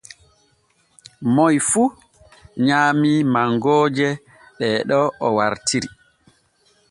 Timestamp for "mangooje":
3.33-4.07